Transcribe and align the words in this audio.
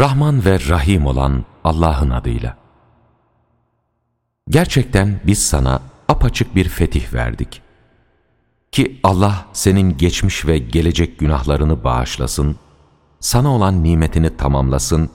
Rahman 0.00 0.44
ve 0.44 0.58
Rahim 0.68 1.06
olan 1.06 1.44
Allah'ın 1.64 2.10
adıyla. 2.10 2.56
Gerçekten 4.48 5.20
biz 5.26 5.46
sana 5.46 5.82
apaçık 6.08 6.56
bir 6.56 6.68
fetih 6.68 7.14
verdik. 7.14 7.62
Ki 8.72 9.00
Allah 9.02 9.46
senin 9.52 9.96
geçmiş 9.96 10.46
ve 10.46 10.58
gelecek 10.58 11.18
günahlarını 11.18 11.84
bağışlasın, 11.84 12.56
sana 13.20 13.54
olan 13.54 13.84
nimetini 13.84 14.36
tamamlasın 14.36 15.10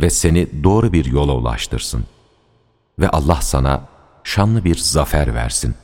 ve 0.00 0.10
seni 0.10 0.64
doğru 0.64 0.92
bir 0.92 1.04
yola 1.04 1.32
ulaştırsın. 1.32 2.04
Ve 2.98 3.08
Allah 3.08 3.40
sana 3.40 3.82
şanlı 4.24 4.64
bir 4.64 4.76
zafer 4.76 5.34
versin. 5.34 5.74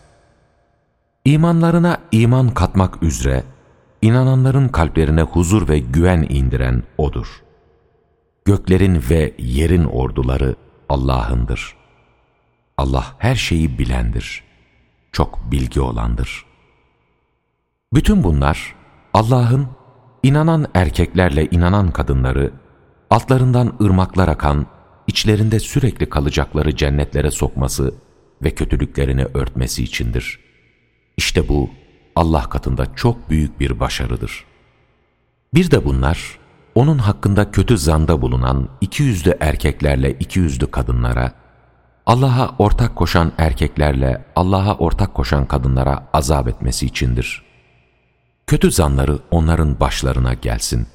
İmanlarına 1.24 1.98
iman 2.12 2.54
katmak 2.54 3.02
üzere, 3.02 3.44
inananların 4.02 4.68
kalplerine 4.68 5.22
huzur 5.22 5.68
ve 5.68 5.78
güven 5.78 6.26
indiren 6.28 6.82
O'dur. 6.98 7.49
Göklerin 8.44 9.02
ve 9.10 9.34
yerin 9.38 9.84
orduları 9.84 10.56
Allah'ındır. 10.88 11.76
Allah 12.78 13.14
her 13.18 13.34
şeyi 13.34 13.78
bilendir, 13.78 14.44
çok 15.12 15.52
bilgi 15.52 15.80
olandır. 15.80 16.44
Bütün 17.92 18.24
bunlar 18.24 18.74
Allah'ın 19.14 19.68
inanan 20.22 20.66
erkeklerle 20.74 21.46
inanan 21.46 21.90
kadınları, 21.90 22.52
altlarından 23.10 23.76
ırmaklar 23.82 24.28
akan, 24.28 24.66
içlerinde 25.06 25.60
sürekli 25.60 26.08
kalacakları 26.08 26.76
cennetlere 26.76 27.30
sokması 27.30 27.94
ve 28.42 28.50
kötülüklerini 28.50 29.24
örtmesi 29.24 29.82
içindir. 29.82 30.38
İşte 31.16 31.48
bu 31.48 31.70
Allah 32.16 32.42
katında 32.42 32.94
çok 32.94 33.30
büyük 33.30 33.60
bir 33.60 33.80
başarıdır. 33.80 34.44
Bir 35.54 35.70
de 35.70 35.84
bunlar, 35.84 36.38
onun 36.80 36.98
hakkında 36.98 37.50
kötü 37.50 37.78
zanda 37.78 38.22
bulunan 38.22 38.68
iki 38.80 39.02
yüzlü 39.02 39.36
erkeklerle 39.40 40.12
iki 40.12 40.38
yüzlü 40.38 40.70
kadınlara, 40.70 41.32
Allah'a 42.06 42.54
ortak 42.58 42.96
koşan 42.96 43.32
erkeklerle 43.38 44.24
Allah'a 44.36 44.74
ortak 44.74 45.14
koşan 45.14 45.46
kadınlara 45.46 46.06
azap 46.12 46.48
etmesi 46.48 46.86
içindir. 46.86 47.42
Kötü 48.46 48.70
zanları 48.70 49.18
onların 49.30 49.80
başlarına 49.80 50.34
gelsin. 50.34 50.86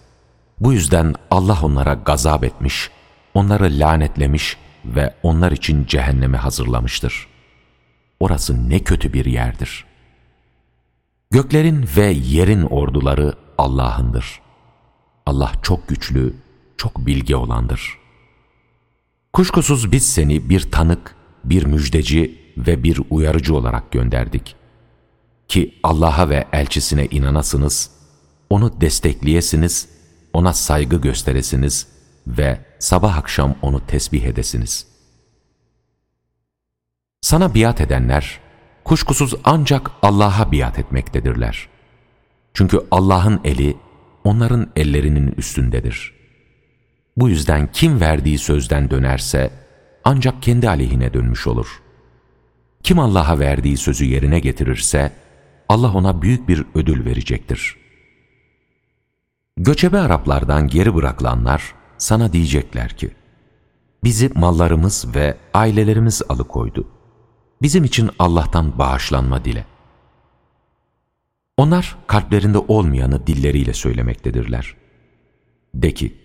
Bu 0.59 0.73
yüzden 0.73 1.15
Allah 1.31 1.59
onlara 1.63 1.93
gazap 1.93 2.43
etmiş, 2.43 2.89
onları 3.33 3.79
lanetlemiş 3.79 4.57
ve 4.85 5.13
onlar 5.23 5.51
için 5.51 5.85
cehennemi 5.85 6.37
hazırlamıştır. 6.37 7.27
Orası 8.19 8.69
ne 8.69 8.79
kötü 8.79 9.13
bir 9.13 9.25
yerdir. 9.25 9.85
Göklerin 11.31 11.89
ve 11.97 12.05
yerin 12.05 12.61
orduları 12.61 13.33
Allah'ındır. 13.57 14.44
Allah 15.25 15.51
çok 15.61 15.87
güçlü, 15.87 16.33
çok 16.77 17.05
bilgi 17.05 17.35
olandır. 17.35 17.97
Kuşkusuz 19.33 19.91
biz 19.91 20.13
seni 20.13 20.49
bir 20.49 20.71
tanık, 20.71 21.15
bir 21.43 21.65
müjdeci 21.65 22.41
ve 22.57 22.83
bir 22.83 23.01
uyarıcı 23.09 23.55
olarak 23.55 23.91
gönderdik. 23.91 24.55
Ki 25.47 25.79
Allah'a 25.83 26.29
ve 26.29 26.47
elçisine 26.53 27.05
inanasınız, 27.05 27.91
onu 28.49 28.81
destekleyesiniz, 28.81 29.89
ona 30.33 30.53
saygı 30.53 31.01
gösteresiniz 31.01 31.87
ve 32.27 32.65
sabah 32.79 33.17
akşam 33.17 33.55
onu 33.61 33.85
tesbih 33.87 34.23
edesiniz. 34.23 34.87
Sana 37.21 37.55
biat 37.55 37.81
edenler, 37.81 38.39
kuşkusuz 38.83 39.33
ancak 39.43 39.91
Allah'a 40.01 40.51
biat 40.51 40.79
etmektedirler. 40.79 41.69
Çünkü 42.53 42.79
Allah'ın 42.91 43.41
eli, 43.43 43.77
onların 44.25 44.71
ellerinin 44.75 45.33
üstündedir. 45.37 46.13
Bu 47.17 47.29
yüzden 47.29 47.71
kim 47.71 47.99
verdiği 47.99 48.37
sözden 48.37 48.89
dönerse, 48.89 49.51
ancak 50.03 50.43
kendi 50.43 50.69
aleyhine 50.69 51.13
dönmüş 51.13 51.47
olur. 51.47 51.81
Kim 52.83 52.99
Allah'a 52.99 53.39
verdiği 53.39 53.77
sözü 53.77 54.05
yerine 54.05 54.39
getirirse, 54.39 55.11
Allah 55.69 55.93
ona 55.93 56.21
büyük 56.21 56.47
bir 56.47 56.65
ödül 56.75 57.05
verecektir. 57.05 57.77
Göçebe 59.57 59.99
Araplardan 59.99 60.67
geri 60.67 60.95
bırakılanlar 60.95 61.73
sana 61.97 62.33
diyecekler 62.33 62.97
ki, 62.97 63.09
bizi 64.03 64.29
mallarımız 64.35 65.15
ve 65.15 65.37
ailelerimiz 65.53 66.21
alıkoydu. 66.29 66.87
Bizim 67.61 67.83
için 67.83 68.09
Allah'tan 68.19 68.77
bağışlanma 68.79 69.45
dile. 69.45 69.65
Onlar 71.57 71.95
kalplerinde 72.07 72.57
olmayanı 72.57 73.27
dilleriyle 73.27 73.73
söylemektedirler. 73.73 74.75
De 75.73 75.93
ki, 75.93 76.17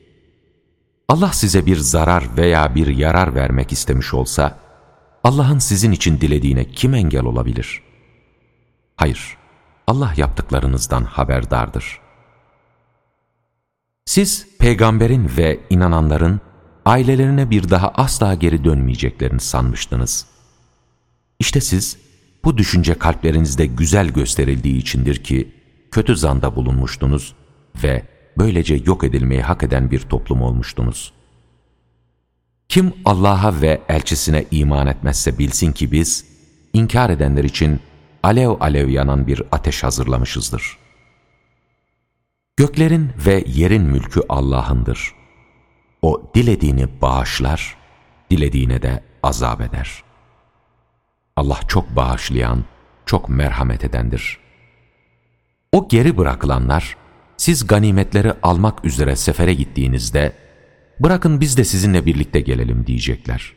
Allah 1.09 1.33
size 1.33 1.67
bir 1.67 1.77
zarar 1.77 2.37
veya 2.37 2.75
bir 2.75 2.87
yarar 2.87 3.35
vermek 3.35 3.73
istemiş 3.73 4.15
olsa, 4.15 4.59
Allah'ın 5.25 5.59
sizin 5.59 5.93
için 5.93 6.21
dilediğine 6.21 6.65
kim 6.65 6.95
engel 6.95 7.25
olabilir? 7.25 7.83
Hayır, 8.97 9.37
Allah 9.87 10.15
yaptıklarınızdan 10.17 11.05
haberdardır. 11.05 12.01
Siz 14.05 14.47
peygamberin 14.59 15.31
ve 15.37 15.61
inananların 15.71 16.41
ailelerine 16.85 17.51
bir 17.51 17.71
daha 17.71 17.89
asla 17.89 18.35
geri 18.35 18.65
dönmeyeceklerini 18.65 19.41
sanmıştınız. 19.41 20.27
İşte 21.39 21.61
siz 21.61 21.99
bu 22.45 22.59
düşünce 22.59 22.95
kalplerinizde 22.95 23.67
güzel 23.67 24.09
gösterildiği 24.09 24.77
içindir 24.77 25.25
ki 25.25 25.49
kötü 25.91 26.17
zanda 26.17 26.57
bulunmuştunuz 26.57 27.35
ve 27.83 28.03
böylece 28.39 28.75
yok 28.87 29.05
edilmeyi 29.05 29.43
hak 29.43 29.63
eden 29.63 29.91
bir 29.91 30.01
toplum 30.01 30.43
olmuştunuz. 30.43 31.13
Kim 32.69 32.93
Allah'a 33.05 33.61
ve 33.61 33.81
elçisine 33.89 34.45
iman 34.51 34.87
etmezse 34.87 35.39
bilsin 35.39 35.73
ki 35.73 35.93
biz, 35.93 36.27
inkar 36.73 37.11
edenler 37.11 37.45
için 37.45 37.81
alev 38.23 38.51
alev 38.61 38.89
yanan 38.89 39.27
bir 39.27 39.43
ateş 39.53 39.83
hazırlamışızdır. 39.83 40.79
Göklerin 42.57 43.11
ve 43.27 43.45
yerin 43.47 43.83
mülkü 43.83 44.21
Allah'ındır. 44.29 45.15
O 46.03 46.31
dilediğini 46.35 46.89
bağışlar, 47.03 47.77
dilediğine 48.31 48.83
de 48.83 49.03
azap 49.23 49.61
eder. 49.61 50.03
Allah 51.37 51.61
çok 51.69 51.97
bağışlayan, 51.97 52.65
çok 53.07 53.29
merhamet 53.29 53.85
edendir. 53.85 54.39
O 55.73 55.89
geri 55.89 56.17
bırakılanlar, 56.17 56.97
siz 57.37 57.67
ganimetleri 57.67 58.33
almak 58.43 58.85
üzere 58.85 59.17
sefere 59.17 59.55
gittiğinizde, 59.55 60.33
bırakın 61.01 61.41
biz 61.41 61.57
de 61.57 61.65
sizinle 61.65 62.07
birlikte 62.07 62.41
gelelim 62.41 62.87
diyecekler. 62.87 63.53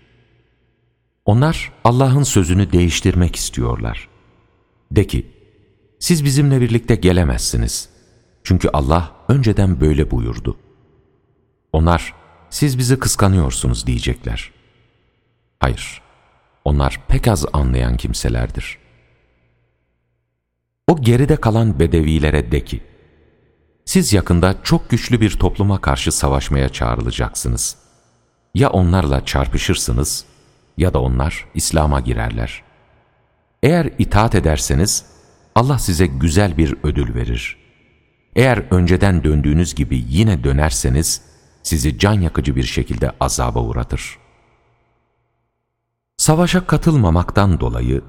Onlar 1.26 1.72
Allah'ın 1.84 2.24
sözünü 2.24 2.72
değiştirmek 2.72 3.36
istiyorlar. 3.36 4.10
De 4.92 5.08
ki, 5.08 5.28
siz 6.00 6.26
bizimle 6.26 6.62
birlikte 6.62 6.96
gelemezsiniz. 6.96 7.90
Çünkü 8.44 8.70
Allah 8.74 9.16
önceden 9.28 9.82
böyle 9.82 10.12
buyurdu. 10.12 10.58
Onlar, 11.74 12.14
siz 12.50 12.78
bizi 12.78 13.00
kıskanıyorsunuz 13.00 13.88
diyecekler. 13.88 14.52
Hayır, 15.60 16.02
onlar 16.66 17.00
pek 17.08 17.28
az 17.28 17.46
anlayan 17.54 17.98
kimselerdir. 17.98 18.78
O 20.88 21.02
geride 21.02 21.36
kalan 21.36 21.80
bedevilere 21.80 22.52
de 22.52 22.66
ki, 22.66 22.82
siz 23.86 24.14
yakında 24.14 24.56
çok 24.64 24.90
güçlü 24.90 25.22
bir 25.22 25.32
topluma 25.32 25.82
karşı 25.82 26.12
savaşmaya 26.12 26.70
çağrılacaksınız. 26.70 27.76
Ya 28.56 28.70
onlarla 28.70 29.26
çarpışırsınız 29.26 30.26
ya 30.78 30.94
da 30.94 31.02
onlar 31.02 31.46
İslam'a 31.54 32.00
girerler. 32.00 32.64
Eğer 33.64 33.90
itaat 34.00 34.36
ederseniz 34.36 35.06
Allah 35.56 35.80
size 35.80 36.08
güzel 36.08 36.58
bir 36.58 36.76
ödül 36.84 37.16
verir. 37.16 37.58
Eğer 38.36 38.64
önceden 38.72 39.24
döndüğünüz 39.24 39.76
gibi 39.76 40.04
yine 40.10 40.44
dönerseniz 40.44 41.22
sizi 41.64 42.00
can 42.00 42.22
yakıcı 42.22 42.56
bir 42.56 42.64
şekilde 42.64 43.12
azaba 43.20 43.60
uğratır. 43.60 44.23
Savaşa 46.24 46.68
katılmamaktan 46.68 47.60
dolayı 47.60 48.02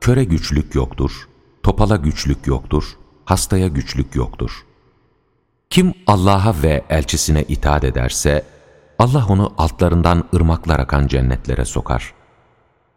köre 0.00 0.24
güçlük 0.24 0.74
yoktur, 0.74 1.28
topala 1.62 1.96
güçlük 1.96 2.46
yoktur, 2.46 2.84
hastaya 3.24 3.68
güçlük 3.68 4.14
yoktur. 4.14 4.66
Kim 5.70 5.94
Allah'a 6.06 6.62
ve 6.62 6.84
elçisine 6.88 7.42
itaat 7.42 7.84
ederse, 7.84 8.44
Allah 8.98 9.26
onu 9.28 9.54
altlarından 9.58 10.24
ırmaklar 10.34 10.78
akan 10.78 11.06
cennetlere 11.06 11.64
sokar. 11.64 12.14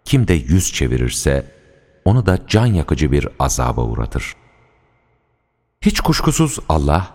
Kim 0.06 0.28
de 0.28 0.34
yüz 0.34 0.74
çevirirse, 0.74 1.52
onu 2.06 2.25
da 2.25 2.40
can 2.48 2.66
yakıcı 2.66 3.12
bir 3.12 3.28
azaba 3.40 3.84
uğratır. 3.84 4.36
Hiç 5.81 6.00
kuşkusuz 6.00 6.60
Allah, 6.70 7.14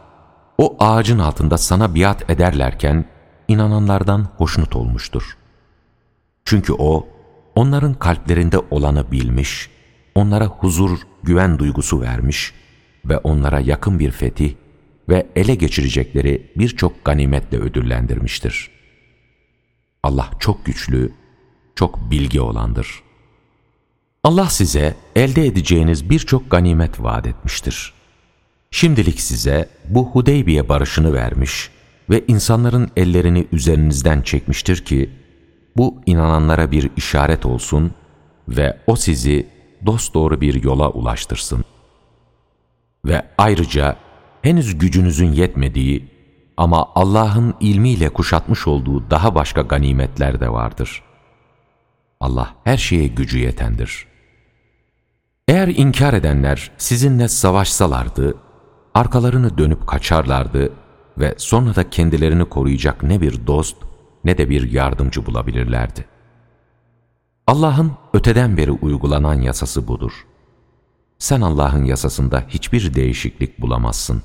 o 0.58 0.76
ağacın 0.78 1.18
altında 1.18 1.58
sana 1.58 1.94
biat 1.94 2.30
ederlerken, 2.30 3.04
inananlardan 3.48 4.28
hoşnut 4.36 4.76
olmuştur. 4.76 5.36
Çünkü 6.44 6.72
O, 6.72 7.17
onların 7.58 7.94
kalplerinde 7.94 8.58
olanı 8.70 9.12
bilmiş, 9.12 9.70
onlara 10.14 10.46
huzur, 10.46 10.98
güven 11.22 11.58
duygusu 11.58 12.00
vermiş 12.00 12.52
ve 13.04 13.18
onlara 13.18 13.60
yakın 13.60 13.98
bir 13.98 14.10
fetih 14.10 14.54
ve 15.08 15.26
ele 15.36 15.54
geçirecekleri 15.54 16.52
birçok 16.56 17.04
ganimetle 17.04 17.58
ödüllendirmiştir. 17.58 18.70
Allah 20.02 20.30
çok 20.38 20.66
güçlü, 20.66 21.12
çok 21.74 22.10
bilgi 22.10 22.40
olandır. 22.40 23.02
Allah 24.24 24.46
size 24.46 24.94
elde 25.16 25.46
edeceğiniz 25.46 26.10
birçok 26.10 26.50
ganimet 26.50 27.02
vaat 27.02 27.26
etmiştir. 27.26 27.92
Şimdilik 28.70 29.20
size 29.20 29.68
bu 29.88 30.10
Hudeybiye 30.10 30.68
barışını 30.68 31.12
vermiş 31.12 31.70
ve 32.10 32.24
insanların 32.28 32.90
ellerini 32.96 33.46
üzerinizden 33.52 34.22
çekmiştir 34.22 34.84
ki, 34.84 35.10
bu 35.78 36.00
inananlara 36.06 36.70
bir 36.70 36.90
işaret 36.96 37.46
olsun 37.46 37.92
ve 38.48 38.78
o 38.86 38.96
sizi 38.96 39.48
dosdoğru 39.86 40.40
bir 40.40 40.62
yola 40.62 40.90
ulaştırsın. 40.90 41.64
Ve 43.04 43.22
ayrıca 43.38 43.96
henüz 44.42 44.78
gücünüzün 44.78 45.32
yetmediği 45.32 46.08
ama 46.56 46.88
Allah'ın 46.94 47.54
ilmiyle 47.60 48.08
kuşatmış 48.08 48.66
olduğu 48.66 49.10
daha 49.10 49.34
başka 49.34 49.62
ganimetler 49.62 50.40
de 50.40 50.52
vardır. 50.52 51.02
Allah 52.20 52.54
her 52.64 52.76
şeye 52.76 53.06
gücü 53.06 53.38
yetendir. 53.38 54.06
Eğer 55.48 55.68
inkar 55.68 56.14
edenler 56.14 56.70
sizinle 56.78 57.28
savaşsalardı, 57.28 58.34
arkalarını 58.94 59.58
dönüp 59.58 59.86
kaçarlardı 59.86 60.72
ve 61.18 61.34
sonra 61.36 61.76
da 61.76 61.90
kendilerini 61.90 62.44
koruyacak 62.44 63.02
ne 63.02 63.20
bir 63.20 63.46
dost 63.46 63.87
ne 64.24 64.38
de 64.38 64.50
bir 64.50 64.72
yardımcı 64.72 65.26
bulabilirlerdi. 65.26 66.04
Allah'ın 67.46 67.92
öteden 68.12 68.56
beri 68.56 68.70
uygulanan 68.70 69.40
yasası 69.40 69.88
budur. 69.88 70.12
Sen 71.18 71.40
Allah'ın 71.40 71.84
yasasında 71.84 72.44
hiçbir 72.48 72.94
değişiklik 72.94 73.60
bulamazsın. 73.60 74.22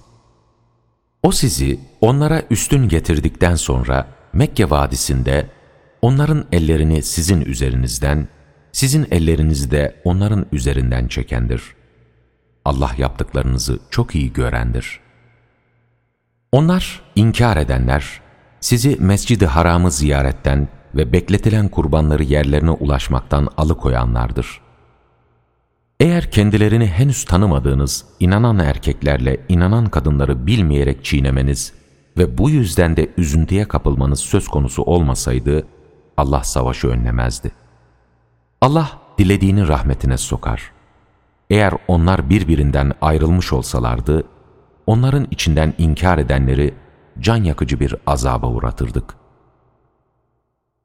O 1.23 1.31
sizi 1.31 1.79
onlara 2.01 2.41
üstün 2.49 2.87
getirdikten 2.87 3.55
sonra 3.55 4.07
Mekke 4.33 4.69
vadisinde 4.69 5.49
onların 6.01 6.45
ellerini 6.51 7.03
sizin 7.03 7.41
üzerinizden, 7.41 8.27
sizin 8.71 9.07
ellerinizi 9.11 9.71
de 9.71 10.01
onların 10.03 10.45
üzerinden 10.51 11.07
çekendir. 11.07 11.75
Allah 12.65 12.91
yaptıklarınızı 12.97 13.79
çok 13.89 14.15
iyi 14.15 14.33
görendir. 14.33 14.99
Onlar, 16.51 17.01
inkar 17.15 17.57
edenler, 17.57 18.21
sizi 18.63 18.97
Mescid-i 18.99 19.45
Haram'ı 19.45 19.91
ziyaretten 19.91 20.67
ve 20.95 21.13
bekletilen 21.13 21.67
kurbanları 21.67 22.23
yerlerine 22.23 22.71
ulaşmaktan 22.71 23.47
alıkoyanlardır. 23.57 24.61
Eğer 25.99 26.31
kendilerini 26.31 26.87
henüz 26.87 27.25
tanımadığınız 27.25 28.05
inanan 28.19 28.59
erkeklerle 28.59 29.39
inanan 29.49 29.85
kadınları 29.85 30.47
bilmeyerek 30.47 31.05
çiğnemeniz 31.05 31.73
ve 32.17 32.37
bu 32.37 32.49
yüzden 32.49 32.97
de 32.97 33.09
üzüntüye 33.17 33.67
kapılmanız 33.67 34.19
söz 34.19 34.47
konusu 34.47 34.83
olmasaydı, 34.83 35.67
Allah 36.17 36.43
savaşı 36.43 36.87
önlemezdi. 36.87 37.51
Allah 38.61 38.89
dilediğini 39.17 39.67
rahmetine 39.67 40.17
sokar. 40.17 40.71
Eğer 41.49 41.73
onlar 41.87 42.29
birbirinden 42.29 42.91
ayrılmış 43.01 43.53
olsalardı, 43.53 44.23
onların 44.87 45.27
içinden 45.31 45.73
inkar 45.77 46.17
edenleri 46.17 46.73
can 47.19 47.43
yakıcı 47.43 47.79
bir 47.79 47.95
azaba 48.07 48.47
uğratırdık. 48.47 49.15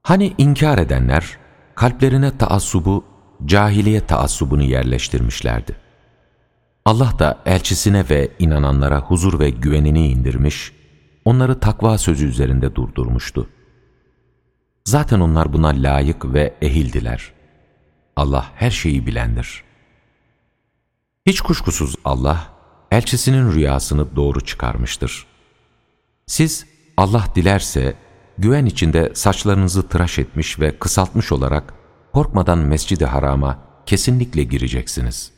Hani 0.03 0.35
inkar 0.39 0.79
edenler, 0.79 1.39
kalplerine 1.75 2.39
taassubu, 2.39 3.05
cahiliye 3.45 4.07
taassubunu 4.07 4.63
yerleştirmişlerdi. 4.63 5.77
Allah 6.85 7.19
da 7.19 7.39
elçisine 7.47 8.09
ve 8.11 8.31
inananlara 8.39 9.01
huzur 9.01 9.41
ve 9.41 9.51
güvenini 9.51 10.09
indirmiş, 10.09 10.73
onları 11.25 11.61
takva 11.61 11.99
sözü 11.99 12.27
üzerinde 12.27 12.75
durdurmuştu. 12.75 13.49
Zaten 14.85 15.21
onlar 15.21 15.53
buna 15.53 15.69
layık 15.69 16.33
ve 16.33 16.55
ehildiler. 16.63 17.33
Allah 18.17 18.47
her 18.55 18.71
şeyi 18.71 19.07
bilendir. 19.07 19.65
Hiç 21.27 21.41
kuşkusuz 21.41 21.95
Allah, 22.05 22.49
elçisinin 22.91 23.53
rüyasını 23.53 24.17
doğru 24.17 24.41
çıkarmıştır. 24.41 25.27
Siz 26.29 26.67
Allah 26.97 27.25
dilerse 27.35 27.95
güven 28.39 28.67
içinde 28.67 29.13
saçlarınızı 29.15 29.89
tıraş 29.89 30.19
etmiş 30.19 30.61
ve 30.61 30.79
kısaltmış 30.79 31.33
olarak 31.33 31.75
korkmadan 32.13 32.59
mescid-i 32.59 33.05
harama 33.05 33.65
kesinlikle 33.87 34.45
gireceksiniz. 34.45 35.33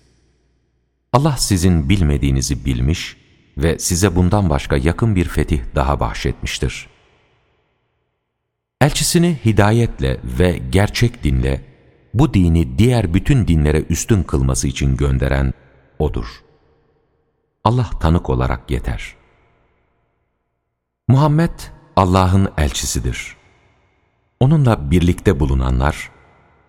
Allah 1.13 1.37
sizin 1.39 1.89
bilmediğinizi 1.89 2.65
bilmiş 2.65 3.17
ve 3.59 3.79
size 3.79 4.17
bundan 4.17 4.51
başka 4.51 4.77
yakın 4.77 5.17
bir 5.17 5.25
fetih 5.25 5.61
daha 5.75 6.01
bahşetmiştir. 6.01 6.89
Elçisini 8.81 9.39
hidayetle 9.45 10.21
ve 10.25 10.61
gerçek 10.71 11.25
dinle 11.25 11.61
bu 12.15 12.35
dini 12.35 12.79
diğer 12.79 13.15
bütün 13.15 13.49
dinlere 13.49 13.83
üstün 13.89 14.23
kılması 14.23 14.69
için 14.69 14.97
gönderen 14.97 15.55
O'dur. 15.99 16.43
Allah 17.65 17.91
tanık 18.01 18.31
olarak 18.31 18.71
yeter. 18.71 19.20
Muhammed 21.11 21.51
Allah'ın 21.97 22.49
elçisidir. 22.59 23.37
Onunla 24.41 24.91
birlikte 24.91 25.41
bulunanlar, 25.41 26.11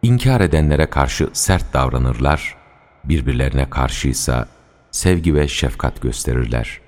inkar 0.02 0.42
edenlere 0.42 0.86
karşı 0.90 1.30
sert 1.34 1.74
davranırlar, 1.74 2.58
birbirlerine 3.04 3.70
karşıysa 3.70 4.48
sevgi 4.92 5.36
ve 5.36 5.48
şefkat 5.48 6.02
gösterirler. 6.02 6.82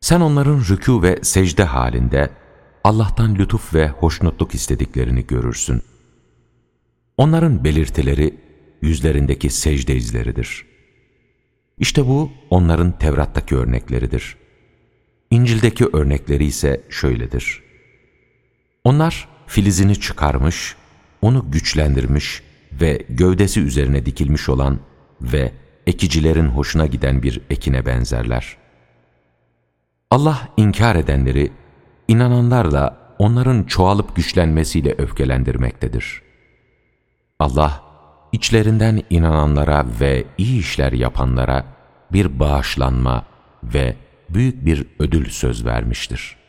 Sen 0.00 0.20
onların 0.20 0.58
rükû 0.58 1.02
ve 1.02 1.18
secde 1.22 1.64
halinde 1.64 2.30
Allah'tan 2.84 3.34
lütuf 3.34 3.74
ve 3.74 3.88
hoşnutluk 3.88 4.54
istediklerini 4.54 5.26
görürsün. 5.26 5.82
Onların 7.16 7.64
belirtileri 7.64 8.40
yüzlerindeki 8.82 9.50
secde 9.50 9.96
izleridir. 9.96 10.66
İşte 11.78 12.06
bu 12.06 12.30
onların 12.50 12.98
Tevrat'taki 12.98 13.56
örnekleridir. 13.56 14.39
İncil'deki 15.30 15.86
örnekleri 15.92 16.44
ise 16.44 16.80
şöyledir. 16.88 17.62
Onlar 18.84 19.28
filizini 19.46 20.00
çıkarmış, 20.00 20.76
onu 21.22 21.50
güçlendirmiş 21.50 22.42
ve 22.72 23.06
gövdesi 23.08 23.60
üzerine 23.60 24.06
dikilmiş 24.06 24.48
olan 24.48 24.80
ve 25.22 25.52
ekicilerin 25.86 26.46
hoşuna 26.46 26.86
giden 26.86 27.22
bir 27.22 27.40
ekine 27.50 27.86
benzerler. 27.86 28.56
Allah 30.10 30.48
inkar 30.56 30.96
edenleri, 30.96 31.52
inananlarla 32.08 33.14
onların 33.18 33.62
çoğalıp 33.62 34.16
güçlenmesiyle 34.16 34.94
öfkelendirmektedir. 34.98 36.22
Allah, 37.38 37.82
içlerinden 38.32 39.02
inananlara 39.10 39.86
ve 40.00 40.24
iyi 40.38 40.60
işler 40.60 40.92
yapanlara 40.92 41.64
bir 42.12 42.40
bağışlanma 42.40 43.24
ve 43.62 43.96
büyük 44.34 44.66
bir 44.66 44.86
ödül 44.98 45.30
söz 45.30 45.64
vermiştir. 45.64 46.39